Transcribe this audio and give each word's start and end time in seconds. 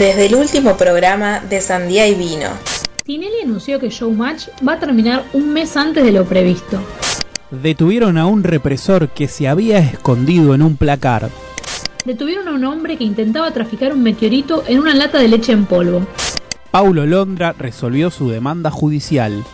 Desde 0.00 0.24
el 0.24 0.34
último 0.34 0.78
programa 0.78 1.40
de 1.40 1.60
Sandía 1.60 2.08
y 2.08 2.14
Vino. 2.14 2.48
Tinelli 3.04 3.42
anunció 3.44 3.78
que 3.78 3.90
Showmatch 3.90 4.48
va 4.66 4.72
a 4.72 4.78
terminar 4.78 5.26
un 5.34 5.52
mes 5.52 5.76
antes 5.76 6.02
de 6.02 6.10
lo 6.10 6.24
previsto. 6.24 6.80
Detuvieron 7.50 8.16
a 8.16 8.24
un 8.24 8.42
represor 8.42 9.10
que 9.10 9.28
se 9.28 9.46
había 9.46 9.78
escondido 9.78 10.54
en 10.54 10.62
un 10.62 10.78
placar. 10.78 11.28
Detuvieron 12.06 12.48
a 12.48 12.52
un 12.52 12.64
hombre 12.64 12.96
que 12.96 13.04
intentaba 13.04 13.50
traficar 13.50 13.92
un 13.92 14.02
meteorito 14.02 14.64
en 14.66 14.78
una 14.78 14.94
lata 14.94 15.18
de 15.18 15.28
leche 15.28 15.52
en 15.52 15.66
polvo. 15.66 16.06
Paulo 16.70 17.04
Londra 17.04 17.54
resolvió 17.58 18.10
su 18.10 18.30
demanda 18.30 18.70
judicial. 18.70 19.44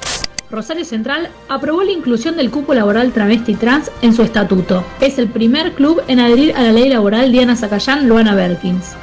Rosario 0.49 0.85
Central 0.85 1.29
aprobó 1.49 1.83
la 1.83 1.91
inclusión 1.91 2.37
del 2.37 2.53
cupo 2.53 2.73
laboral 2.73 3.11
travesti 3.11 3.55
trans 3.55 3.91
en 4.01 4.15
su 4.15 4.23
estatuto. 4.23 4.85
Es 5.01 5.19
el 5.19 5.27
primer 5.27 5.73
club 5.73 6.03
en 6.07 6.21
adherir 6.21 6.55
a 6.55 6.63
la 6.63 6.71
ley 6.71 6.89
laboral 6.89 7.33
Diana 7.33 7.57
Zacayán, 7.57 8.09
Luana 8.09 8.37
Berkins. 8.37 8.95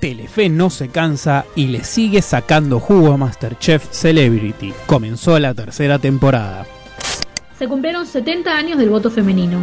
Telefe 0.00 0.48
no 0.48 0.70
se 0.70 0.88
cansa 0.88 1.44
y 1.54 1.66
le 1.66 1.84
sigue 1.84 2.22
sacando 2.22 2.80
jugo 2.80 3.12
a 3.12 3.18
Masterchef 3.18 3.90
Celebrity. 3.90 4.72
Comenzó 4.86 5.38
la 5.38 5.52
tercera 5.52 5.98
temporada. 5.98 6.66
Se 7.58 7.68
cumplieron 7.68 8.06
70 8.06 8.50
años 8.56 8.78
del 8.78 8.88
voto 8.88 9.10
femenino. 9.10 9.58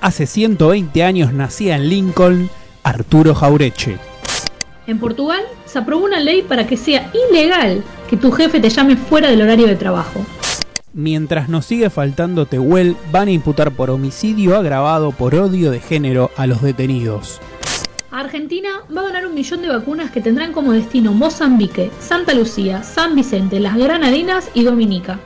Hace 0.00 0.26
120 0.26 1.02
años 1.02 1.32
nacía 1.32 1.74
en 1.74 1.88
Lincoln 1.88 2.48
Arturo 2.84 3.34
Jaureche. 3.34 3.98
En 4.86 5.00
Portugal 5.00 5.42
se 5.66 5.80
aprobó 5.80 6.04
una 6.04 6.20
ley 6.20 6.42
para 6.42 6.68
que 6.68 6.76
sea 6.76 7.10
ilegal 7.28 7.82
que 8.08 8.16
tu 8.16 8.30
jefe 8.30 8.60
te 8.60 8.70
llame 8.70 8.94
fuera 8.96 9.30
del 9.30 9.42
horario 9.42 9.66
de 9.66 9.74
trabajo. 9.74 10.24
Mientras 10.92 11.48
nos 11.48 11.66
sigue 11.66 11.90
faltando 11.90 12.46
Tehuel, 12.46 12.96
van 13.10 13.26
a 13.26 13.32
imputar 13.32 13.72
por 13.72 13.90
homicidio 13.90 14.56
agravado 14.56 15.10
por 15.10 15.34
odio 15.34 15.72
de 15.72 15.80
género 15.80 16.30
a 16.36 16.46
los 16.46 16.62
detenidos. 16.62 17.40
Argentina 18.12 18.68
va 18.94 19.02
a 19.02 19.04
donar 19.04 19.26
un 19.26 19.34
millón 19.34 19.62
de 19.62 19.68
vacunas 19.68 20.10
que 20.10 20.20
tendrán 20.20 20.52
como 20.52 20.72
destino 20.72 21.12
Mozambique, 21.12 21.92
Santa 22.00 22.34
Lucía, 22.34 22.82
San 22.82 23.14
Vicente, 23.14 23.60
las 23.60 23.76
Granadinas 23.76 24.50
y 24.52 24.64
Dominica. 24.64 25.20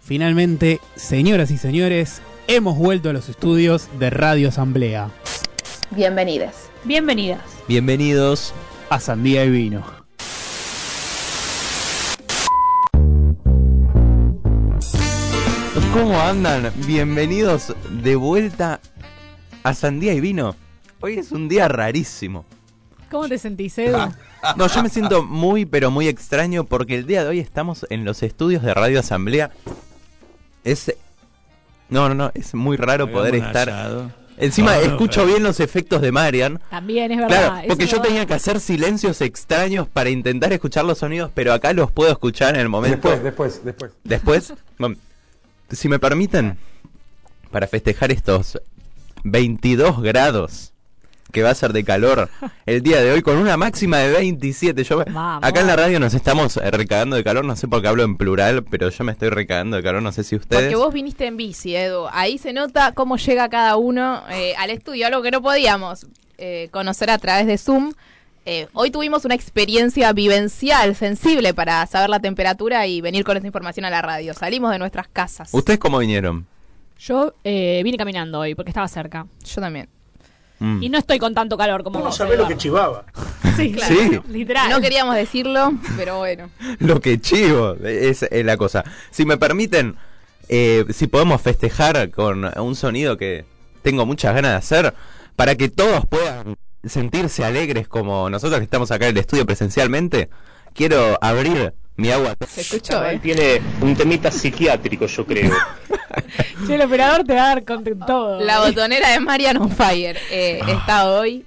Finalmente, 0.00 0.80
señoras 0.96 1.50
y 1.50 1.58
señores, 1.58 2.22
hemos 2.46 2.78
vuelto 2.78 3.10
a 3.10 3.12
los 3.12 3.28
estudios 3.28 3.88
de 3.98 4.08
Radio 4.08 4.48
Asamblea. 4.48 5.10
Bienvenidas. 5.90 6.70
Bienvenidas. 6.84 7.42
Bienvenidos 7.68 8.54
a 8.88 8.98
Sandía 8.98 9.44
y 9.44 9.50
Vino. 9.50 9.84
¿Cómo 15.92 16.18
andan? 16.18 16.72
Bienvenidos 16.86 17.74
de 18.02 18.16
vuelta 18.16 18.80
a 19.64 19.74
Sandía 19.74 20.14
y 20.14 20.20
Vino. 20.20 20.56
Hoy 21.00 21.14
es 21.14 21.30
un 21.30 21.48
día 21.48 21.68
rarísimo. 21.68 22.44
¿Cómo 23.10 23.28
te 23.28 23.38
sentís, 23.38 23.78
Edu? 23.78 23.98
No, 24.56 24.66
yo 24.66 24.82
me 24.82 24.88
siento 24.88 25.22
muy, 25.22 25.64
pero 25.64 25.90
muy 25.90 26.08
extraño 26.08 26.64
porque 26.64 26.96
el 26.96 27.06
día 27.06 27.22
de 27.22 27.30
hoy 27.30 27.38
estamos 27.38 27.86
en 27.90 28.04
los 28.04 28.22
estudios 28.22 28.62
de 28.62 28.74
Radio 28.74 29.00
Asamblea. 29.00 29.50
Es. 30.64 30.94
No, 31.88 32.08
no, 32.08 32.14
no, 32.14 32.30
es 32.34 32.54
muy 32.54 32.76
raro 32.76 33.10
poder 33.10 33.36
estar. 33.36 34.12
Encima 34.36 34.76
escucho 34.78 35.24
bien 35.24 35.42
los 35.42 35.60
efectos 35.60 36.00
de 36.02 36.12
Marian. 36.12 36.60
También 36.70 37.10
es 37.12 37.18
verdad. 37.18 37.48
Claro, 37.50 37.68
porque 37.68 37.86
yo 37.86 38.00
tenía 38.00 38.26
que 38.26 38.34
hacer 38.34 38.60
silencios 38.60 39.20
extraños 39.20 39.88
para 39.88 40.10
intentar 40.10 40.52
escuchar 40.52 40.84
los 40.84 40.98
sonidos, 40.98 41.30
pero 41.34 41.52
acá 41.52 41.72
los 41.72 41.90
puedo 41.90 42.10
escuchar 42.10 42.54
en 42.54 42.60
el 42.60 42.68
momento. 42.68 43.08
Después, 43.08 43.22
después, 43.22 43.64
después. 43.64 43.92
Después, 44.04 44.52
bueno, 44.78 44.96
si 45.70 45.88
me 45.88 45.98
permiten, 45.98 46.58
para 47.50 47.66
festejar 47.66 48.12
estos 48.12 48.60
22 49.24 50.02
grados 50.02 50.72
que 51.32 51.42
va 51.42 51.50
a 51.50 51.54
ser 51.54 51.72
de 51.72 51.84
calor 51.84 52.28
el 52.66 52.82
día 52.82 53.00
de 53.00 53.12
hoy 53.12 53.22
con 53.22 53.36
una 53.36 53.56
máxima 53.56 53.98
de 53.98 54.12
27. 54.12 54.82
Yo 54.84 55.04
Vamos. 55.10 55.44
acá 55.44 55.60
en 55.60 55.66
la 55.66 55.76
radio 55.76 56.00
nos 56.00 56.14
estamos 56.14 56.56
eh, 56.56 56.70
recagando 56.70 57.16
de 57.16 57.24
calor, 57.24 57.44
no 57.44 57.56
sé 57.56 57.68
por 57.68 57.82
qué 57.82 57.88
hablo 57.88 58.02
en 58.02 58.16
plural, 58.16 58.64
pero 58.64 58.88
yo 58.88 59.04
me 59.04 59.12
estoy 59.12 59.30
recagando 59.30 59.76
de 59.76 59.82
calor, 59.82 60.02
no 60.02 60.12
sé 60.12 60.24
si 60.24 60.36
ustedes. 60.36 60.62
Porque 60.62 60.76
vos 60.76 60.92
viniste 60.92 61.26
en 61.26 61.36
bici, 61.36 61.76
Edu. 61.76 62.06
Ahí 62.12 62.38
se 62.38 62.52
nota 62.52 62.92
cómo 62.92 63.16
llega 63.16 63.48
cada 63.48 63.76
uno 63.76 64.22
eh, 64.30 64.54
al 64.56 64.70
estudio, 64.70 65.06
algo 65.06 65.22
que 65.22 65.30
no 65.30 65.42
podíamos 65.42 66.06
eh, 66.38 66.68
conocer 66.70 67.10
a 67.10 67.18
través 67.18 67.46
de 67.46 67.58
Zoom. 67.58 67.92
Eh, 68.50 68.66
hoy 68.72 68.90
tuvimos 68.90 69.26
una 69.26 69.34
experiencia 69.34 70.10
vivencial, 70.14 70.94
sensible 70.94 71.52
para 71.52 71.84
saber 71.86 72.08
la 72.08 72.20
temperatura 72.20 72.86
y 72.86 73.02
venir 73.02 73.22
con 73.22 73.36
esa 73.36 73.46
información 73.46 73.84
a 73.84 73.90
la 73.90 74.00
radio. 74.00 74.32
Salimos 74.32 74.70
de 74.70 74.78
nuestras 74.78 75.06
casas. 75.06 75.52
¿Ustedes 75.52 75.78
cómo 75.78 75.98
vinieron? 75.98 76.46
Yo 76.98 77.34
eh, 77.44 77.82
vine 77.84 77.98
caminando 77.98 78.38
hoy 78.40 78.54
porque 78.54 78.70
estaba 78.70 78.88
cerca. 78.88 79.26
Yo 79.44 79.60
también. 79.60 79.88
Mm. 80.60 80.82
Y 80.82 80.88
no 80.88 80.98
estoy 80.98 81.18
con 81.18 81.34
tanto 81.34 81.56
calor 81.56 81.84
como 81.84 82.00
Vos 82.00 82.16
sabés 82.16 82.38
lo 82.38 82.48
que 82.48 82.56
chivaba. 82.56 83.04
Sí, 83.56 83.72
claro. 83.72 83.92
Sí. 83.92 84.20
Literal. 84.28 84.70
No 84.70 84.80
queríamos 84.80 85.16
decirlo, 85.16 85.72
pero 85.96 86.18
bueno. 86.18 86.48
Lo 86.78 87.00
que 87.00 87.20
chivo 87.20 87.74
es, 87.82 88.22
es 88.22 88.44
la 88.44 88.56
cosa. 88.56 88.84
Si 89.10 89.26
me 89.26 89.36
permiten, 89.36 89.96
eh, 90.48 90.84
si 90.90 91.08
podemos 91.08 91.42
festejar 91.42 92.12
con 92.12 92.44
un 92.56 92.76
sonido 92.76 93.16
que 93.16 93.46
tengo 93.82 94.06
muchas 94.06 94.32
ganas 94.32 94.52
de 94.52 94.56
hacer, 94.58 94.94
para 95.34 95.56
que 95.56 95.68
todos 95.68 96.06
puedan 96.06 96.56
sentirse 96.84 97.44
alegres 97.44 97.88
como 97.88 98.30
nosotros 98.30 98.60
que 98.60 98.64
estamos 98.64 98.92
acá 98.92 99.06
en 99.06 99.16
el 99.16 99.18
estudio 99.18 99.44
presencialmente, 99.44 100.28
quiero 100.72 101.18
abrir 101.20 101.74
mi 101.98 102.10
agua. 102.10 102.34
Se 102.48 102.60
escuchó, 102.62 103.04
¿eh? 103.04 103.18
Tiene 103.20 103.60
un 103.82 103.94
temita 103.96 104.30
psiquiátrico, 104.30 105.06
yo 105.06 105.26
creo. 105.26 105.52
Che, 106.66 106.74
el 106.76 106.82
operador 106.82 107.24
te 107.24 107.34
va 107.34 107.42
a 107.44 107.48
dar 107.48 107.64
con 107.64 107.84
todo. 108.06 108.40
La 108.40 108.60
botonera 108.60 109.10
de 109.10 109.20
Marian 109.20 109.56
on 109.58 109.70
Fire 109.70 110.16
eh, 110.30 110.60
está 110.68 111.10
hoy. 111.10 111.44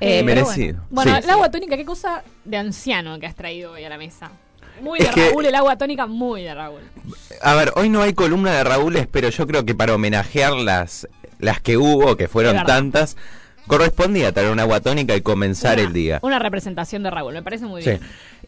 Eh, 0.00 0.20
Eh, 0.20 0.22
merecido. 0.22 0.80
Bueno, 0.90 1.10
Sí, 1.12 1.16
el 1.18 1.24
sí. 1.24 1.30
agua 1.30 1.50
tónica, 1.50 1.76
qué 1.76 1.84
cosa 1.84 2.22
de 2.44 2.56
anciano 2.56 3.18
que 3.18 3.26
has 3.26 3.34
traído 3.34 3.72
hoy 3.72 3.84
a 3.84 3.88
la 3.88 3.98
mesa. 3.98 4.30
Muy 4.80 4.98
de 5.00 5.06
Es 5.06 5.10
que- 5.14 5.30
Raúl, 5.30 5.46
el 5.46 5.54
agua 5.54 5.76
tónica, 5.76 6.06
muy 6.06 6.42
de 6.42 6.54
Raúl. 6.54 6.80
A 7.42 7.54
ver, 7.54 7.72
hoy 7.76 7.88
no 7.88 8.02
hay 8.02 8.12
columna 8.12 8.52
de 8.52 8.62
Raúles, 8.64 9.06
pero 9.10 9.30
yo 9.30 9.46
creo 9.46 9.64
que 9.64 9.74
para 9.74 9.94
homenajear 9.94 10.52
las, 10.52 11.08
las 11.38 11.60
que 11.60 11.76
hubo, 11.76 12.16
que 12.16 12.28
fueron 12.28 12.64
tantas, 12.66 13.16
correspondía 13.66 14.32
traer 14.32 14.50
una 14.50 14.62
agua 14.62 14.80
tónica 14.80 15.14
y 15.16 15.20
comenzar 15.20 15.78
Una- 15.78 15.86
el 15.86 15.92
día. 15.92 16.18
Una 16.22 16.38
representación 16.38 17.02
de 17.02 17.10
Raúl, 17.10 17.34
me 17.34 17.42
parece 17.42 17.66
muy 17.66 17.82
Sí. 17.82 17.90
bien. 17.90 18.00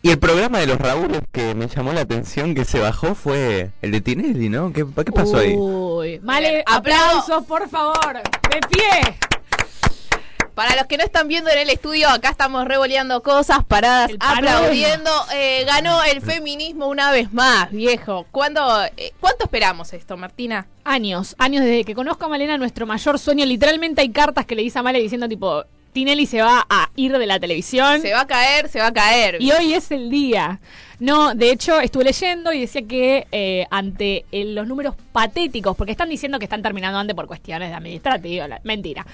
Y 0.02 0.10
el 0.10 0.18
programa 0.18 0.58
de 0.60 0.66
los 0.68 0.78
Raúles 0.78 1.20
que 1.32 1.54
me 1.54 1.66
llamó 1.66 1.92
la 1.92 2.02
atención 2.02 2.54
que 2.54 2.64
se 2.64 2.78
bajó 2.78 3.14
fue 3.16 3.70
el 3.82 3.90
de 3.90 4.00
Tinelli, 4.00 4.48
¿no? 4.48 4.72
¿Qué, 4.72 4.84
qué 5.04 5.12
pasó 5.12 5.38
ahí? 5.38 5.54
Uy, 5.56 6.20
aplaudo. 6.24 6.62
aplausos, 6.66 7.44
por 7.46 7.68
favor. 7.68 8.14
De 8.50 8.60
pie. 8.70 9.18
Para 10.58 10.74
los 10.74 10.86
que 10.86 10.96
no 10.96 11.04
están 11.04 11.28
viendo 11.28 11.50
en 11.50 11.58
el 11.58 11.70
estudio, 11.70 12.08
acá 12.08 12.30
estamos 12.30 12.64
revoleando 12.64 13.22
cosas, 13.22 13.64
paradas, 13.64 14.10
aplaudiendo. 14.18 15.08
Eh, 15.32 15.62
ganó 15.64 16.02
el 16.02 16.20
feminismo 16.20 16.88
una 16.88 17.12
vez 17.12 17.32
más, 17.32 17.70
viejo. 17.70 18.26
¿Cuándo, 18.32 18.60
eh, 18.96 19.12
¿Cuánto 19.20 19.44
esperamos 19.44 19.92
esto, 19.92 20.16
Martina? 20.16 20.66
Años, 20.82 21.36
años 21.38 21.62
desde 21.64 21.84
que 21.84 21.94
conozco 21.94 22.24
a 22.24 22.28
Malena, 22.28 22.58
nuestro 22.58 22.86
mayor 22.86 23.20
sueño. 23.20 23.46
Literalmente 23.46 24.00
hay 24.00 24.08
cartas 24.08 24.46
que 24.46 24.56
le 24.56 24.62
dice 24.62 24.80
a 24.80 24.82
Male 24.82 24.98
diciendo 24.98 25.28
tipo, 25.28 25.62
Tinelli 25.92 26.26
se 26.26 26.42
va 26.42 26.66
a 26.68 26.90
ir 26.96 27.16
de 27.16 27.26
la 27.26 27.38
televisión. 27.38 28.00
Se 28.02 28.12
va 28.12 28.22
a 28.22 28.26
caer, 28.26 28.68
se 28.68 28.80
va 28.80 28.88
a 28.88 28.92
caer. 28.92 29.40
Y 29.40 29.52
hoy 29.52 29.74
es 29.74 29.92
el 29.92 30.10
día. 30.10 30.58
No, 30.98 31.36
de 31.36 31.52
hecho, 31.52 31.78
estuve 31.80 32.02
leyendo 32.02 32.52
y 32.52 32.62
decía 32.62 32.82
que 32.82 33.28
eh, 33.30 33.64
ante 33.70 34.24
eh, 34.32 34.44
los 34.46 34.66
números 34.66 34.96
patéticos, 35.12 35.76
porque 35.76 35.92
están 35.92 36.08
diciendo 36.08 36.40
que 36.40 36.46
están 36.46 36.62
terminando 36.62 36.98
antes 36.98 37.14
por 37.14 37.28
cuestiones 37.28 37.68
de 37.68 37.76
administrativa, 37.76 38.48
la- 38.48 38.60
mentira. 38.64 39.06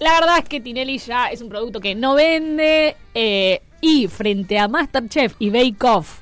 La 0.00 0.14
verdad 0.14 0.38
es 0.38 0.48
que 0.48 0.60
Tinelli 0.60 0.98
ya 0.98 1.26
es 1.26 1.42
un 1.42 1.50
producto 1.50 1.78
que 1.80 1.94
no 1.94 2.14
vende 2.14 2.96
eh, 3.14 3.60
y 3.82 4.08
frente 4.08 4.58
a 4.58 4.66
Masterchef 4.66 5.34
y 5.38 5.50
Bake 5.50 5.84
Off 5.84 6.20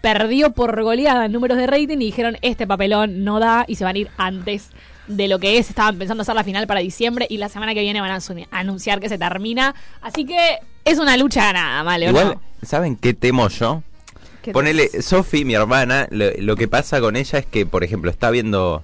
perdió 0.00 0.50
por 0.50 0.82
goleada 0.82 1.24
en 1.24 1.32
números 1.32 1.56
de 1.56 1.66
rating 1.66 1.96
y 1.96 2.06
dijeron 2.06 2.36
este 2.42 2.66
papelón 2.66 3.24
no 3.24 3.40
da 3.40 3.64
y 3.66 3.76
se 3.76 3.84
van 3.84 3.96
a 3.96 3.98
ir 4.00 4.10
antes 4.18 4.70
de 5.06 5.28
lo 5.28 5.38
que 5.38 5.58
es. 5.58 5.70
Estaban 5.70 5.96
pensando 5.96 6.22
hacer 6.22 6.34
la 6.34 6.44
final 6.44 6.66
para 6.66 6.80
diciembre 6.80 7.26
y 7.30 7.38
la 7.38 7.48
semana 7.48 7.72
que 7.72 7.80
viene 7.80 8.00
van 8.00 8.10
a 8.10 8.18
anunciar 8.50 9.00
que 9.00 9.08
se 9.08 9.16
termina. 9.16 9.74
Así 10.02 10.26
que 10.26 10.58
es 10.84 10.98
una 10.98 11.16
lucha 11.16 11.44
ganada, 11.44 11.82
¿vale? 11.84 12.06
¿o 12.06 12.10
Igual, 12.10 12.34
no? 12.34 12.66
¿saben 12.66 12.96
qué 12.96 13.14
temo 13.14 13.48
yo? 13.48 13.82
¿Qué 14.42 14.52
Ponele? 14.52 14.88
Sofi, 15.02 15.44
mi 15.44 15.54
hermana, 15.54 16.08
lo, 16.10 16.26
lo 16.38 16.56
que 16.56 16.68
pasa 16.68 17.00
con 17.00 17.16
ella 17.16 17.38
es 17.38 17.46
que, 17.46 17.64
por 17.64 17.84
ejemplo, 17.84 18.10
está 18.10 18.30
viendo, 18.30 18.82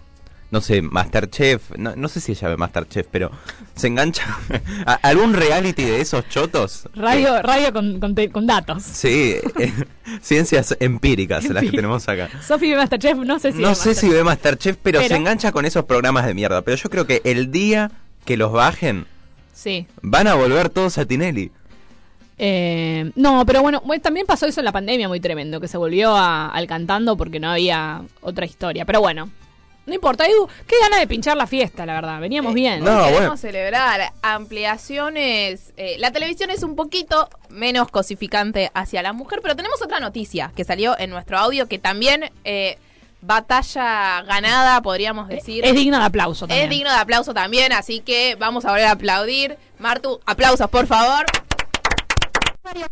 no 0.51 0.61
sé, 0.61 0.83
Masterchef, 0.83 1.71
no, 1.79 1.95
no 1.97 2.09
sé 2.09 2.21
si 2.21 2.33
ella 2.33 2.49
ve 2.49 2.57
Masterchef, 2.57 3.07
pero 3.11 3.31
se 3.77 3.87
engancha 3.87 4.25
a 4.87 4.95
algún 4.95 5.33
reality 5.35 5.85
de 5.85 6.01
esos 6.01 6.29
chotos. 6.29 6.89
Radio, 6.95 7.41
radio 7.43 7.73
con, 7.73 8.01
con, 8.01 8.15
te- 8.15 8.31
con 8.31 8.47
datos. 8.47 8.83
Sí, 8.83 9.37
eh, 9.59 9.73
ciencias 10.21 10.77
empíricas 10.81 11.45
las 11.49 11.63
que 11.63 11.71
tenemos 11.71 12.09
acá. 12.09 12.29
Sofi 12.47 12.71
de 12.71 12.77
Masterchef, 12.77 13.17
no 13.19 13.39
sé 13.39 13.53
si. 13.53 13.59
No 13.59 13.69
de 13.71 13.75
sé 13.77 13.95
si 13.95 14.09
ve 14.09 14.25
Masterchef, 14.25 14.77
pero, 14.83 14.99
Pero- 15.01 15.09
se 15.09 15.17
engancha 15.17 15.53
con 15.53 15.65
esos 15.67 15.85
programas 15.85 16.27
de 16.27 16.35
mierda. 16.35 16.63
Pero 16.63 16.77
yo 16.77 16.91
creo 16.91 17.07
que 17.07 17.21
el 17.25 17.51
día 17.53 17.91
que 18.25 18.37
los 18.37 18.51
bajen, 18.53 19.07
Sí. 19.53 19.87
van 20.03 20.27
a 20.27 20.35
volver 20.35 20.69
todos 20.71 20.99
a 20.99 21.05
Tinelli. 21.05 21.51
Eh, 22.43 23.13
no, 23.17 23.45
pero 23.45 23.61
bueno, 23.61 23.83
bueno, 23.85 24.01
también 24.03 24.25
pasó 24.27 24.47
eso 24.47 24.61
en 24.61 24.65
la 24.65 24.73
pandemia 24.73 25.09
muy 25.09 25.21
tremendo, 25.21 25.61
que 25.61 25.69
se 25.69 25.77
volvió 25.77 26.17
a- 26.17 26.49
al 26.49 26.67
cantando 26.67 27.17
porque 27.17 27.39
no 27.39 27.51
había 27.51 28.03
otra 28.23 28.47
historia. 28.47 28.85
Pero 28.87 29.01
bueno, 29.01 29.31
No 29.87 29.95
importa, 29.95 30.27
Edu, 30.27 30.47
qué 30.67 30.77
gana 30.81 30.99
de 30.99 31.07
pinchar 31.07 31.37
la 31.37 31.47
fiesta, 31.47 31.85
la 31.87 31.95
verdad. 31.95 32.21
Veníamos 32.21 32.55
bien. 32.55 32.81
No, 32.85 32.99
Queremos 32.99 33.13
bueno. 33.13 33.37
celebrar 33.37 34.13
ampliaciones. 34.23 35.73
eh, 35.77 35.97
la 35.99 36.13
televisión 36.13 36.51
es 36.51 36.63
un 36.63 36.77
poquito 36.77 37.29
menos 37.49 37.91
cosificante 37.91 38.71
hacia 38.75 39.03
la 39.03 39.13
mujer, 39.13 39.41
pero 39.43 39.57
tenemos 39.57 39.83
otra 39.83 39.99
noticia 39.99 40.53
que 40.55 40.65
salió 40.65 40.97
en 40.99 41.11
nuestro 41.11 41.39
audio 41.39 41.67
que 41.67 41.79
también 41.79 42.31
eh, 42.45 42.79
batalla 43.21 44.23
ganada, 44.23 44.81
podríamos 44.83 45.29
decir. 45.29 45.65
Es 45.65 45.75
digna 45.75 45.99
de 45.99 46.05
aplauso 46.05 46.47
también. 46.47 46.65
Es 46.65 46.71
digno 46.71 46.91
de 46.91 46.97
aplauso 46.97 47.35
también, 47.35 47.73
así 47.73 48.01
que 48.01 48.37
vamos 48.39 48.65
a 48.65 48.71
volver 48.71 48.87
a 48.87 48.93
aplaudir. 48.93 49.57
Martu, 49.79 50.21
aplausos 50.27 50.69
por 50.71 50.87
favor. 50.87 51.25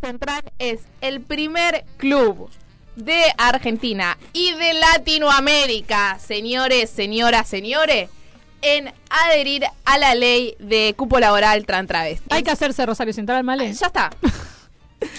Central 0.01 0.43
es 0.59 0.81
el 1.01 1.21
primer 1.21 1.85
club 1.99 2.51
de 2.99 3.23
Argentina 3.39 4.19
y 4.33 4.53
de 4.55 4.75
Latinoamérica, 4.75 6.19
señores, 6.19 6.91
señoras, 6.91 7.49
señores, 7.49 8.11
en 8.61 8.93
adherir 9.09 9.65
a 9.85 9.99
la 9.99 10.17
ley 10.17 10.57
de 10.59 10.95
cupo 10.97 11.21
laboral 11.21 11.65
trans 11.65 11.87
travesti. 11.87 12.27
Hay 12.31 12.43
que 12.43 12.51
hacerse 12.51 12.85
Rosario 12.85 13.13
Central, 13.13 13.45
¿vale? 13.45 13.73
Ya 13.73 13.87
está. 13.87 14.11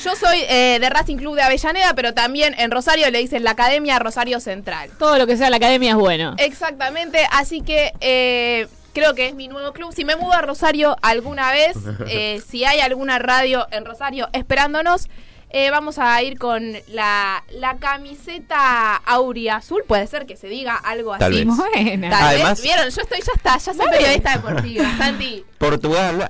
Yo 0.03 0.13
soy 0.17 0.39
eh, 0.49 0.77
de 0.81 0.89
Racing 0.89 1.15
Club 1.15 1.35
de 1.35 1.41
Avellaneda, 1.41 1.93
pero 1.93 2.13
también 2.13 2.53
en 2.57 2.69
Rosario 2.69 3.09
le 3.11 3.19
dicen 3.19 3.45
la 3.45 3.51
Academia 3.51 3.97
Rosario 3.97 4.41
Central. 4.41 4.89
Todo 4.99 5.17
lo 5.17 5.25
que 5.25 5.37
sea 5.37 5.49
la 5.49 5.55
academia 5.55 5.91
es 5.91 5.97
bueno. 5.97 6.35
Exactamente, 6.37 7.25
así 7.31 7.61
que 7.61 7.93
eh, 8.01 8.67
creo 8.93 9.15
que 9.15 9.27
es 9.27 9.35
mi 9.35 9.47
nuevo 9.47 9.71
club. 9.71 9.93
Si 9.93 10.03
me 10.03 10.17
mudo 10.17 10.33
a 10.33 10.41
Rosario 10.41 10.97
alguna 11.01 11.53
vez, 11.53 11.77
eh, 12.09 12.41
si 12.45 12.65
hay 12.65 12.81
alguna 12.81 13.19
radio 13.19 13.67
en 13.71 13.85
Rosario 13.85 14.27
esperándonos, 14.33 15.07
eh, 15.51 15.71
vamos 15.71 15.97
a 15.99 16.21
ir 16.23 16.37
con 16.37 16.73
la, 16.89 17.43
la 17.51 17.77
camiseta 17.77 18.95
aurea 18.97 19.57
azul. 19.57 19.83
Puede 19.87 20.05
ser 20.07 20.25
que 20.25 20.35
se 20.35 20.47
diga 20.47 20.75
algo 20.75 21.13
así. 21.13 21.19
Tal 21.19 21.33
vez. 21.33 21.45
Buena. 21.45 22.09
Tal 22.09 22.19
vez. 22.19 22.35
Además- 22.35 22.61
Vieron, 22.61 22.89
yo 22.89 23.01
estoy, 23.01 23.19
ya 23.19 23.31
está, 23.35 23.57
ya 23.57 23.73
soy 23.73 23.87
periodista 23.89 24.35
deportiva. 24.37 24.85
Santi, 24.97 25.43
Portugal. 25.57 26.27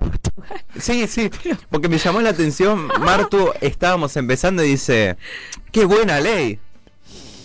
Sí, 0.80 1.06
sí, 1.08 1.30
porque 1.70 1.90
me 1.90 1.98
llamó 1.98 2.22
la 2.22 2.30
atención, 2.30 2.88
Martu, 3.00 3.52
estábamos 3.62 4.16
empezando 4.18 4.64
y 4.64 4.70
dice, 4.70 5.18
qué 5.72 5.86
buena 5.86 6.20
ley. 6.20 6.60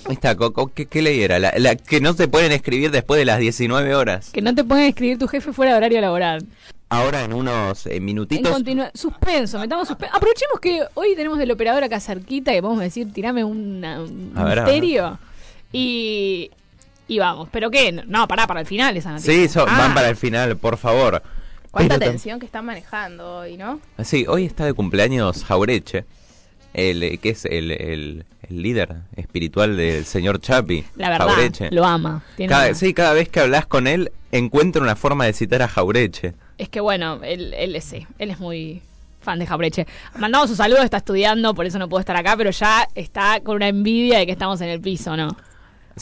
Ahí 0.07 0.13
está, 0.15 0.37
Coco, 0.37 0.71
¿qué, 0.75 0.87
qué 0.87 1.01
ley 1.03 1.23
era? 1.23 1.39
La, 1.39 1.53
la 1.57 1.77
que 1.77 2.01
no 2.01 2.13
se 2.13 2.29
pueden 2.29 2.53
escribir 2.53 2.91
después 2.91 3.19
de 3.19 3.25
las 3.25 3.39
19 3.39 3.95
horas. 3.95 4.31
Que 4.33 4.43
no 4.43 4.55
te 4.55 4.63
pueden 4.63 4.85
escribir 4.87 5.19
tu 5.19 5.29
jefe 5.29 5.53
fuera 5.53 5.73
de 5.73 5.79
horario 5.79 6.01
laboral. 6.03 6.47
Ahora 6.91 7.25
en 7.25 7.33
unos 7.33 7.87
eh, 7.87 7.97
En 7.97 8.05
minutitos. 8.05 8.53
continua- 8.53 8.91
suspenso, 8.95 9.59
metamos 9.59 9.89
suspenso. 9.89 10.15
Aprovechemos 10.17 10.61
que 10.61 10.83
hoy 10.95 11.17
tenemos 11.17 11.39
del 11.39 11.51
operador 11.51 11.83
acá 11.83 11.99
cerquita 11.99 12.55
y 12.55 12.61
podemos 12.61 12.83
decir, 12.83 13.13
tirame 13.13 13.43
una- 13.43 14.01
un 14.03 14.33
A 14.37 14.45
ver, 14.45 14.59
a 14.61 14.63
misterio. 14.65 15.19
Y, 15.73 16.51
y 17.09 17.19
vamos. 17.19 17.49
¿Pero 17.51 17.71
qué? 17.71 17.91
No, 17.93 18.29
pará, 18.29 18.47
para 18.47 18.61
el 18.61 18.67
final 18.67 18.97
esa 18.97 19.11
noticia. 19.11 19.33
Sí, 19.33 19.49
so- 19.49 19.65
Ah, 19.69 19.77
van 19.79 19.95
para 19.95 20.09
el 20.09 20.17
final, 20.17 20.57
por 20.57 20.77
favor. 20.77 21.23
cuánta 21.73 21.99
Pero 21.99 22.11
atención 22.11 22.39
que 22.39 22.47
están 22.47 22.65
manejando 22.67 23.39
hoy, 23.39 23.57
¿no? 23.57 23.81
Sí, 24.05 24.27
hoy 24.29 24.45
está 24.45 24.65
de 24.65 24.75
cumpleaños 24.75 25.43
Jaureche, 25.45 26.05
el, 26.75 27.03
eh, 27.03 27.19
que 27.19 27.31
es 27.31 27.45
el, 27.47 27.73
el- 27.73 28.25
el 28.49 28.63
líder 28.63 28.95
espiritual 29.17 29.77
del 29.77 30.05
señor 30.05 30.41
Chapi. 30.41 30.85
La 30.95 31.09
verdad, 31.11 31.27
Jaureche. 31.27 31.71
lo 31.73 31.85
ama. 31.85 32.23
Tiene 32.37 32.51
Cada, 32.51 32.67
una- 32.67 32.75
sí, 32.77 32.95
cada 32.95 33.15
vez 33.15 33.29
que 33.29 33.41
hablas 33.41 33.67
con 33.67 33.89
él, 33.89 34.13
encuentra 34.31 34.81
una 34.83 34.95
forma 34.95 35.25
de 35.25 35.33
citar 35.33 35.63
a 35.63 35.67
Jaureche. 35.69 36.35
Es 36.59 36.69
que 36.69 36.81
bueno, 36.81 37.21
él, 37.23 37.55
él 37.55 37.75
es 37.77 37.85
sí, 37.85 38.07
él 38.19 38.31
es 38.31 38.39
muy 38.39 38.83
fan 39.21 39.39
de 39.39 39.47
Jabreche. 39.47 39.87
Mandamos 40.19 40.51
un 40.51 40.57
saludo, 40.57 40.83
está 40.83 40.99
estudiando, 40.99 41.55
por 41.55 41.67
eso 41.67 41.79
no 41.79 41.89
puedo 41.89 42.01
estar 42.01 42.17
acá, 42.17 42.37
pero 42.37 42.51
ya 42.51 42.87
está 42.95 43.41
con 43.41 43.57
una 43.57 43.69
envidia 43.69 44.19
de 44.19 44.27
que 44.27 44.33
estamos 44.33 44.61
en 44.61 44.69
el 44.69 44.81
piso, 44.81 45.17
¿no? 45.17 45.37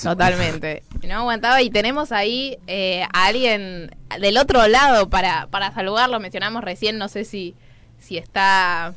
Totalmente. 0.00 0.82
No 1.06 1.18
aguantaba 1.18 1.60
y 1.60 1.68
tenemos 1.68 2.12
ahí 2.12 2.58
eh, 2.66 3.02
a 3.12 3.26
alguien 3.26 3.90
del 4.20 4.38
otro 4.38 4.66
lado 4.68 5.10
para, 5.10 5.48
para 5.48 5.72
saludarlo. 5.72 6.20
Mencionamos 6.20 6.62
recién, 6.62 6.96
no 6.96 7.08
sé 7.08 7.24
si, 7.24 7.54
si 7.98 8.16
está 8.16 8.94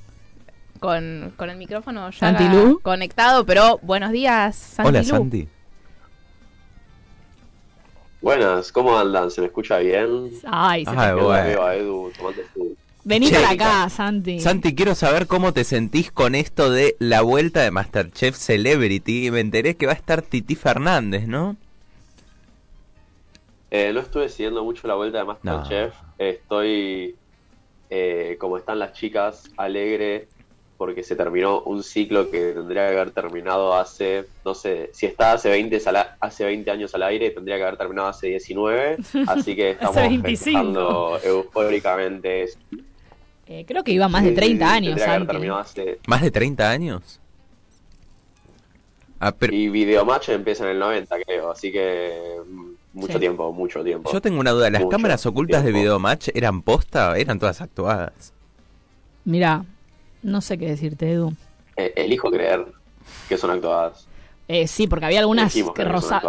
con, 0.79 1.33
con 1.35 1.49
el 1.49 1.57
micrófono 1.57 2.11
ya 2.11 2.37
conectado, 2.83 3.45
pero 3.45 3.79
buenos 3.81 4.11
días, 4.11 4.55
Santilú. 4.55 4.97
Hola, 4.97 5.03
Santi. 5.03 5.49
Buenas, 8.25 8.71
¿cómo 8.71 8.97
andan? 8.97 9.29
¿Se 9.29 9.39
me 9.39 9.45
escucha 9.45 9.77
bien? 9.77 10.31
Ay, 10.47 10.83
se 10.83 10.89
Ay, 10.97 11.13
bueno. 11.13 11.47
veo 11.47 11.63
a 11.63 11.75
Edu 11.75 12.11
tomando 12.17 12.41
su... 12.55 12.75
Vení 13.03 13.29
Che, 13.29 13.35
para 13.35 13.51
acá, 13.51 13.87
Santi. 13.87 14.39
Santi, 14.39 14.73
quiero 14.73 14.95
saber 14.95 15.27
cómo 15.27 15.53
te 15.53 15.63
sentís 15.63 16.11
con 16.11 16.33
esto 16.33 16.71
de 16.71 16.95
la 16.97 17.21
vuelta 17.21 17.61
de 17.61 17.69
Masterchef 17.69 18.35
Celebrity. 18.35 19.29
Me 19.29 19.41
enteré 19.41 19.75
que 19.75 19.85
va 19.85 19.91
a 19.91 19.95
estar 19.95 20.23
Titi 20.23 20.55
Fernández, 20.55 21.27
¿no? 21.27 21.55
Eh, 23.69 23.91
no 23.93 23.99
estuve 23.99 24.27
siguiendo 24.29 24.63
mucho 24.63 24.87
la 24.87 24.95
vuelta 24.95 25.19
de 25.19 25.25
Masterchef. 25.25 25.93
Estoy, 26.17 27.13
eh, 27.91 28.37
como 28.39 28.57
están 28.57 28.79
las 28.79 28.93
chicas, 28.93 29.51
alegre 29.55 30.29
porque 30.77 31.03
se 31.03 31.15
terminó 31.15 31.61
un 31.61 31.83
ciclo 31.83 32.29
que 32.29 32.51
tendría 32.51 32.89
que 32.89 32.95
haber 32.99 33.11
terminado 33.11 33.73
hace, 33.73 34.25
no 34.43 34.53
sé, 34.53 34.89
si 34.93 35.05
está 35.05 35.31
hace 35.33 35.49
20, 35.49 35.79
sala- 35.79 36.17
hace 36.19 36.43
20 36.45 36.69
años 36.69 36.93
al 36.95 37.03
aire, 37.03 37.29
tendría 37.31 37.55
que 37.57 37.63
haber 37.63 37.77
terminado 37.77 38.09
hace 38.09 38.27
19. 38.27 38.97
Así 39.27 39.55
que 39.55 39.71
estamos 39.71 39.95
25. 39.95 40.27
festejando 40.27 41.19
eufóricamente. 41.23 42.49
Eh, 43.47 43.63
creo 43.67 43.83
que 43.83 43.91
iba 43.91 44.07
más 44.09 44.23
de 44.23 44.31
30 44.33 44.65
años, 44.73 44.95
Tendría 44.95 45.05
que 45.05 45.11
haber 45.11 45.19
Santi. 45.21 45.31
terminado 45.33 45.59
hace... 45.59 45.99
¿Más 46.07 46.21
de 46.21 46.31
30 46.31 46.69
años? 46.69 47.19
Ah, 49.19 49.31
pero 49.31 49.53
Y 49.53 49.69
Videomatch 49.69 50.29
empieza 50.29 50.65
en 50.65 50.71
el 50.71 50.79
90, 50.79 51.15
creo. 51.25 51.51
Así 51.51 51.71
que 51.71 52.35
mm, 52.45 52.71
mucho 52.93 53.13
Sí. 53.13 53.19
tiempo, 53.19 53.51
mucho 53.53 53.83
tiempo. 53.83 54.11
yo 54.11 54.21
tengo 54.21 54.39
una 54.39 54.51
duda. 54.51 54.69
¿Las 54.69 54.81
Mucho 54.81 54.89
cámaras 54.91 55.25
ocultas 55.25 55.63
de 55.63 55.71
tiempo. 55.71 55.79
Videomatch 55.83 56.29
eran 56.33 56.61
posta? 56.61 57.17
¿Eran 57.17 57.39
todas 57.39 57.61
actuadas? 57.61 58.33
Mira, 59.23 59.63
no 60.25 60.41
sé 60.41 60.57
qué 60.57 60.67
decirte, 60.67 61.11
Edu. 61.11 61.33
Eh, 61.77 61.93
elijo 61.95 62.29
creer 62.31 62.65
que 63.29 63.37
son 63.37 63.51
actuadas. 63.51 64.07
Eh, 64.47 64.67
sí, 64.67 64.85
porque 64.87 65.05
había 65.07 65.21
algunas 65.21 65.51
que 65.51 65.63
que 65.73 65.83
no 65.85 65.91
rosa, 65.91 66.21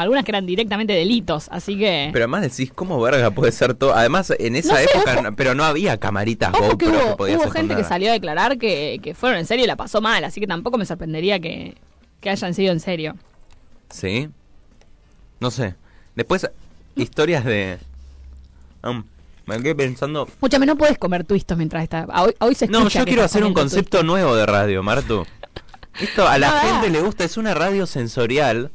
algunas 0.00 0.24
que 0.24 0.30
eran 0.30 0.46
directamente 0.46 0.92
delitos, 0.92 1.48
así 1.50 1.76
que... 1.76 2.10
Pero 2.12 2.24
además 2.24 2.42
decís, 2.42 2.72
¿cómo 2.72 3.00
verga 3.00 3.32
puede 3.32 3.50
ser 3.50 3.74
todo? 3.74 3.92
Además, 3.92 4.32
en 4.38 4.54
esa 4.54 4.74
No 4.74 4.78
sé, 4.78 4.84
época, 4.84 5.12
ojo. 5.14 5.22
no- 5.22 5.34
pero 5.36 5.54
no 5.56 5.64
había 5.64 5.98
camaritas 5.98 6.50
Ojo 6.54 6.62
GoPro 6.62 6.78
que 6.78 6.86
que, 6.86 6.90
hubo, 7.08 7.16
podías 7.16 7.40
hubo 7.42 7.50
gente 7.50 7.74
que 7.74 7.82
salió 7.82 8.10
a 8.10 8.12
declarar 8.12 8.56
que, 8.58 9.00
que 9.02 9.14
fueron 9.14 9.38
en 9.40 9.46
serio 9.46 9.64
y 9.64 9.66
la 9.68 9.74
pasó 9.74 10.00
mal, 10.00 10.22
así 10.22 10.40
que 10.40 10.46
tampoco 10.46 10.78
me 10.78 10.86
sorprendería 10.86 11.40
que, 11.40 11.76
que 12.20 12.30
hayan 12.30 12.54
sido 12.54 12.70
en 12.72 12.78
serio. 12.78 13.16
¿Sí? 13.88 14.28
No 15.40 15.50
sé. 15.50 15.74
Después, 16.14 16.48
historias 16.94 17.44
de... 17.44 17.78
Um, 18.84 19.02
me 19.46 19.60
quedé 19.62 19.74
pensando... 19.74 20.26
Escúchame, 20.26 20.66
no 20.66 20.76
puedes 20.76 20.98
comer 20.98 21.24
twistos 21.24 21.56
mientras 21.56 21.82
está... 21.82 22.06
Hoy, 22.22 22.34
hoy 22.40 22.54
se 22.54 22.66
No, 22.68 22.78
escucha 22.78 23.00
yo 23.00 23.04
que 23.04 23.10
quiero 23.10 23.24
hacer 23.24 23.44
un 23.44 23.54
concepto 23.54 24.02
nuevo 24.02 24.34
de 24.36 24.46
radio, 24.46 24.82
Martu. 24.82 25.26
Esto 26.00 26.26
a 26.28 26.38
la 26.38 26.50
gente 26.60 26.88
le 26.90 27.00
gusta, 27.00 27.24
es 27.24 27.36
una 27.36 27.52
radio 27.54 27.86
sensorial. 27.86 28.70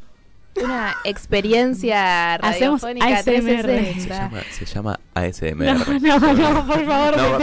Una 0.64 0.96
experiencia 1.04 2.36
Hacemos 2.36 2.82
radiofónica 2.82 3.18
ASMR. 3.20 3.24
Se 3.26 3.64
360. 3.64 4.16
llama, 4.16 4.42
se 4.52 4.66
llama 4.66 5.00
ASMR. 5.14 5.56
No, 6.02 6.20
no, 6.20 6.34
no, 6.54 6.68
por 6.68 6.86
favor. 6.86 7.18
No, 7.18 7.40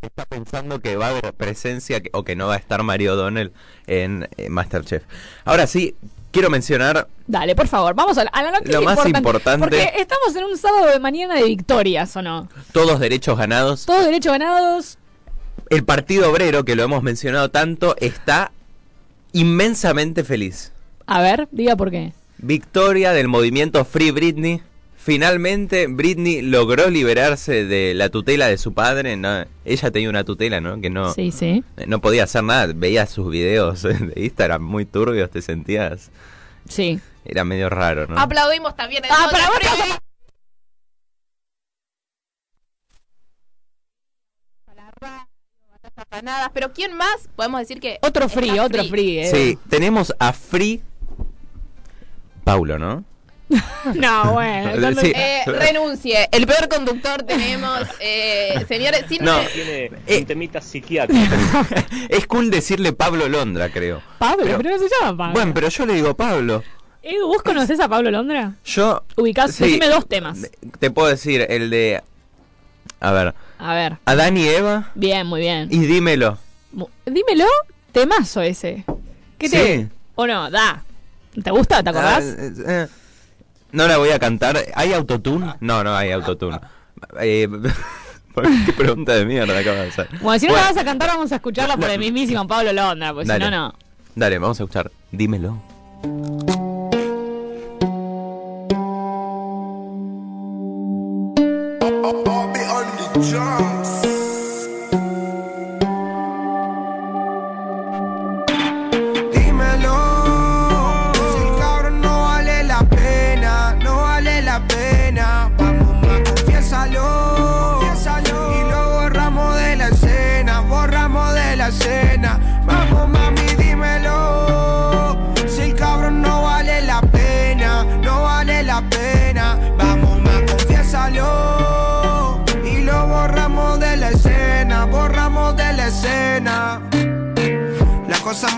está 0.00 0.24
pensando 0.26 0.80
que 0.80 0.96
va 0.96 1.06
a 1.06 1.10
haber 1.10 1.34
presencia 1.34 2.00
que- 2.00 2.10
o 2.14 2.24
que 2.24 2.36
no 2.36 2.46
va 2.46 2.54
a 2.54 2.58
estar 2.58 2.82
Mario 2.82 3.14
O'Donnell 3.14 3.52
en 3.86 4.28
eh, 4.38 4.48
Masterchef. 4.48 5.02
Ahora 5.44 5.66
sí, 5.66 5.94
quiero 6.34 6.50
mencionar 6.50 7.08
Dale, 7.26 7.54
por 7.54 7.68
favor, 7.68 7.94
vamos 7.94 8.18
a 8.18 8.24
la, 8.24 8.30
a 8.30 8.42
la 8.42 8.50
noticia 8.50 8.78
Lo 8.80 8.84
más 8.84 9.06
importante- 9.06 9.60
Porque 9.60 9.92
estamos 9.96 10.36
en 10.36 10.44
un 10.44 10.58
sábado 10.58 10.86
de 10.88 10.98
mañana 11.00 11.36
de 11.36 11.44
victorias, 11.44 12.14
¿o 12.16 12.20
no? 12.22 12.48
todos 12.72 13.00
derechos 13.00 13.38
ganados. 13.38 13.86
Todos 13.86 14.04
derechos 14.04 14.32
ganados. 14.32 14.98
El 15.70 15.84
Partido 15.84 16.30
Obrero, 16.30 16.64
que 16.66 16.76
lo 16.76 16.82
hemos 16.82 17.02
mencionado 17.02 17.50
tanto, 17.50 17.96
está 17.98 18.52
inmensamente 19.32 20.24
feliz. 20.24 20.72
A 21.06 21.20
ver, 21.22 21.48
diga 21.50 21.76
por 21.76 21.90
qué. 21.90 22.12
Victoria 22.38 23.12
del 23.12 23.28
movimiento 23.28 23.84
Free 23.84 24.10
Britney. 24.10 24.60
Finalmente 25.04 25.86
Britney 25.86 26.40
logró 26.40 26.88
liberarse 26.88 27.66
de 27.66 27.92
la 27.92 28.08
tutela 28.08 28.46
de 28.46 28.56
su 28.56 28.72
padre. 28.72 29.18
No, 29.18 29.44
ella 29.66 29.90
tenía 29.90 30.08
una 30.08 30.24
tutela, 30.24 30.62
¿no? 30.62 30.80
Que 30.80 30.88
no, 30.88 31.12
Sí, 31.12 31.30
sí. 31.30 31.62
no 31.86 32.00
podía 32.00 32.24
hacer 32.24 32.42
nada. 32.42 32.72
Veía 32.74 33.04
sus 33.06 33.30
videos 33.30 33.82
de 33.82 34.14
Instagram 34.16 34.62
muy 34.62 34.86
turbios, 34.86 35.28
te 35.30 35.42
sentías. 35.42 36.10
Sí. 36.70 37.00
Era 37.26 37.44
medio 37.44 37.68
raro, 37.68 38.06
¿no? 38.06 38.18
Aplaudimos 38.18 38.74
también. 38.76 39.02
Ah, 39.10 39.28
vos, 39.30 39.38
Freddy. 39.56 39.92
Afanadas, 45.96 46.50
Pero 46.54 46.72
¿quién 46.72 46.96
más? 46.96 47.28
Podemos 47.36 47.60
decir 47.60 47.78
que 47.78 47.98
Otro 48.02 48.28
free, 48.28 48.58
otro 48.58 48.84
free. 48.84 49.18
eh. 49.18 49.30
Sí, 49.30 49.58
tenemos 49.68 50.14
a 50.18 50.32
Free 50.32 50.82
Paulo, 52.42 52.78
¿no? 52.78 53.04
No, 53.94 54.32
bueno. 54.32 54.70
cuando- 54.80 55.00
Sí. 55.02 55.12
Eh, 55.14 55.42
renuncie. 55.46 56.28
El 56.32 56.46
peor 56.46 56.68
conductor 56.68 57.22
tenemos, 57.24 57.80
eh, 58.00 58.64
señores. 58.68 59.04
Sin 59.08 59.24
No. 59.24 59.38
Tiene 59.52 59.90
Eh. 60.06 60.18
un 60.20 60.26
temita 60.26 60.60
psiquiátrico. 60.60 61.34
es 62.08 62.26
cool 62.26 62.50
decirle 62.50 62.92
Pablo 62.92 63.28
Londra, 63.28 63.68
creo. 63.70 64.02
Pablo, 64.18 64.44
Pero- 64.44 64.58
pero, 64.58 64.70
no 64.70 64.78
se 64.78 64.88
llama 65.00 65.16
Pablo. 65.16 65.32
Bueno, 65.34 65.52
pero 65.54 65.68
yo 65.68 65.86
le 65.86 65.94
digo 65.94 66.14
Pablo. 66.16 66.62
Edu, 67.02 67.26
¿vos 67.28 67.42
conocés 67.42 67.78
a 67.80 67.88
Pablo 67.88 68.10
Londra? 68.10 68.54
Yo. 68.64 69.04
Ubicás, 69.16 69.52
sí, 69.52 69.64
decime 69.64 69.88
dos 69.88 70.08
temas. 70.08 70.38
Te 70.78 70.90
puedo 70.90 71.08
decir 71.08 71.44
el 71.50 71.68
de. 71.68 72.02
A 73.00 73.12
ver. 73.12 73.34
A 73.58 73.74
ver. 73.74 73.98
Adán 74.06 74.38
y 74.38 74.48
Eva. 74.48 74.90
Bien, 74.94 75.26
muy 75.26 75.40
bien. 75.42 75.68
Y 75.70 75.80
dímelo. 75.80 76.38
Dímelo, 77.04 77.44
temazo 77.92 78.40
ese. 78.40 78.84
¿Qué 79.38 79.50
te 79.50 79.76
Sí. 79.82 79.88
¿O 80.14 80.26
no? 80.26 80.50
Da. 80.50 80.82
¿Te 81.42 81.50
gusta? 81.50 81.82
¿Te 81.82 81.90
acordás? 81.90 82.24
Ah, 82.24 82.42
eh, 82.42 82.52
eh, 82.66 82.86
no 83.74 83.88
la 83.88 83.98
voy 83.98 84.10
a 84.10 84.18
cantar. 84.18 84.56
¿Hay 84.74 84.92
autotune? 84.92 85.54
No, 85.60 85.84
no 85.84 85.94
hay 85.94 86.12
autotune. 86.12 86.58
Eh, 87.20 87.48
¿Qué 88.66 88.72
pregunta 88.72 89.14
de 89.14 89.26
mierda 89.26 89.58
acabas 89.58 89.82
de 89.82 89.88
hacer? 89.88 90.08
Bueno, 90.20 90.38
si 90.38 90.46
no 90.46 90.52
Bueno, 90.52 90.66
la 90.66 90.72
vas 90.72 90.80
a 90.80 90.84
cantar, 90.84 91.08
vamos 91.08 91.32
a 91.32 91.36
escucharla 91.36 91.76
por 91.76 91.90
el 91.90 91.98
mismísimo 91.98 92.46
Pablo 92.46 92.72
Londra, 92.72 93.12
porque 93.12 93.32
si 93.32 93.38
no, 93.38 93.50
no. 93.50 93.74
Dale, 94.14 94.38
vamos 94.38 94.60
a 94.60 94.64
escuchar. 94.64 94.90
Dímelo. 95.10 95.60
Dímelo, 103.14 103.63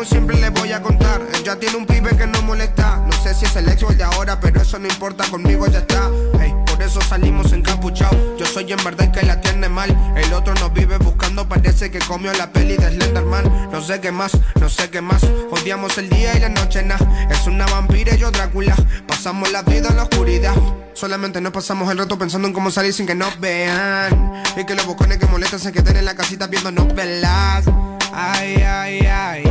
Simple 0.07 0.37
les 0.41 0.53
voy 0.53 0.73
a 0.73 0.81
contar. 0.81 1.21
Él 1.35 1.43
ya 1.43 1.57
tiene 1.57 1.77
un 1.77 1.87
pibe 1.87 2.17
que 2.17 2.27
no 2.27 2.41
molesta. 2.43 3.03
No 3.07 3.13
sé 3.23 3.35
si 3.35 3.45
es 3.45 3.57
el 3.57 3.69
ex 3.69 3.83
o 3.83 3.91
el 3.91 3.99
de 3.99 4.05
ahora, 4.05 4.39
pero 4.41 4.63
eso 4.63 4.79
no 4.79 4.87
importa, 4.87 5.29
conmigo 5.29 5.67
ya 5.67 5.79
está. 5.79 6.11
Ey, 6.41 6.55
por 6.67 6.81
eso 6.83 7.01
salimos 7.01 7.53
encapuchados. 7.53 8.17
Yo 8.39 8.47
soy 8.47 8.73
en 8.73 8.83
verdad 8.85 9.03
el 9.07 9.13
que 9.13 9.27
la 9.27 9.41
tiene 9.41 9.69
mal. 9.69 9.91
El 10.17 10.33
otro 10.33 10.55
nos 10.55 10.73
vive 10.73 10.99
buscando, 10.99 11.49
parece 11.49 11.91
que 11.91 11.99
comió 11.99 12.33
la 12.35 12.53
peli 12.53 12.77
de 12.77 12.91
Slenderman. 12.91 13.71
No 13.73 13.83
sé 13.83 14.01
qué 14.01 14.13
más, 14.13 14.33
no 14.61 14.69
sé 14.69 14.91
qué 14.91 15.01
más. 15.01 15.23
Odiamos 15.51 15.99
el 15.99 16.09
día 16.09 16.37
y 16.37 16.41
la 16.41 16.49
noche, 16.49 16.83
nah. 16.83 16.99
Es 17.31 17.47
una 17.47 17.67
vampira 17.67 18.15
y 18.15 18.19
yo 18.19 18.31
Drácula. 18.31 18.77
Pasamos 19.07 19.51
la 19.51 19.63
vida 19.63 19.89
en 19.89 19.97
la 19.97 20.05
oscuridad. 20.05 20.55
Solamente 20.95 21.41
nos 21.41 21.53
pasamos 21.53 21.91
el 21.91 21.99
rato 21.99 22.19
pensando 22.19 22.49
en 22.49 22.55
cómo 22.55 22.71
salir 22.71 22.93
sin 22.93 23.07
que 23.07 23.15
nos 23.15 23.39
vean. 23.41 24.43
Y 24.57 24.65
que 24.65 24.75
los 24.75 24.87
bocones 24.87 25.19
que 25.19 25.27
molestan 25.27 25.61
se 25.61 25.73
queden 25.73 25.97
en 25.97 26.05
la 26.05 26.15
casita 26.15 26.47
viendo 26.47 26.71
novelas. 26.71 27.65
Ay, 28.13 28.63
ay, 28.63 29.01
ay, 29.07 29.45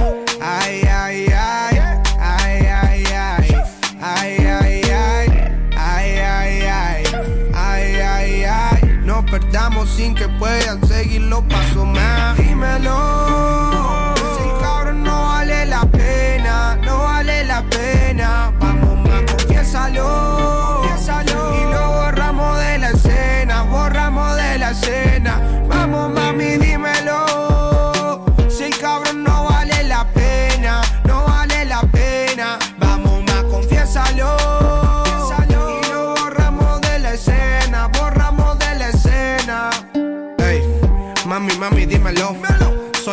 ay, 0.46 0.82
ay, 0.84 1.26
ay, 1.28 1.78
ay, 2.20 2.68
ay, 2.68 2.68
ay, 2.68 3.06
ay, 3.06 3.46
ay, 4.02 4.46
ay, 4.46 4.82
ay, 4.86 5.32
ay, 5.78 6.62
ay, 6.68 7.04
ay, 7.54 7.96
ay, 8.02 8.44
ay. 8.44 9.00
No 9.04 9.26
perdamos 9.26 9.90
sin 9.90 10.14
que 10.14 10.28
puedan 10.30 10.86
seguir 10.88 11.22
los 11.22 11.42
pasos 11.46 11.88
más. 11.88 12.38
Dímelo, 12.38 13.15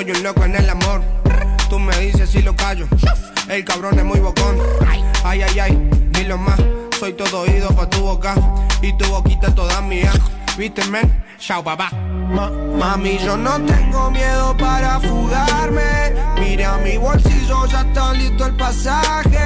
Soy 0.02 0.10
un 0.10 0.22
loco 0.24 0.42
en 0.44 0.56
el 0.56 0.68
amor. 0.68 1.00
Tú 1.70 1.78
me 1.78 1.96
dices 1.98 2.28
si 2.28 2.42
lo 2.42 2.56
callo. 2.56 2.88
El 3.48 3.64
cabrón 3.64 3.96
es 4.00 4.04
muy 4.04 4.18
bocón. 4.18 4.58
Ay, 5.24 5.42
ay, 5.42 5.58
ay, 5.60 5.90
dilo 6.10 6.36
más. 6.38 6.58
Soy 6.98 7.12
todo 7.12 7.42
oído 7.42 7.68
pa' 7.68 7.88
tu 7.88 8.00
boca. 8.00 8.34
Y 8.82 8.92
tu 8.94 9.04
boquita 9.06 9.54
toda 9.54 9.80
mía. 9.80 10.10
¿Viste, 10.58 10.84
men? 10.86 11.22
Chao, 11.38 11.62
papá. 11.62 11.90
Ma- 11.92 12.50
mami, 12.50 13.16
yo 13.18 13.36
no 13.36 13.60
tengo 13.60 14.10
miedo 14.10 14.56
para 14.56 14.98
fugarme. 14.98 16.12
Mira 16.40 16.78
mi 16.78 16.96
bolsillo, 16.96 17.66
ya 17.66 17.82
está 17.82 18.12
listo 18.12 18.46
el 18.46 18.56
pasaje. 18.56 19.38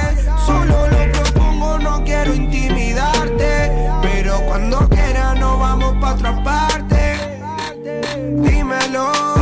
Solo 0.43 0.87
lo 0.87 1.11
propongo, 1.11 1.77
no 1.77 2.03
quiero 2.03 2.33
intimidarte. 2.33 3.71
Pero 4.01 4.41
cuando 4.47 4.89
quiera 4.89 5.35
nos 5.35 5.59
vamos 5.59 5.97
pa' 6.01 6.13
otra 6.15 6.43
parte. 6.43 7.15
Dímelo. 8.41 9.36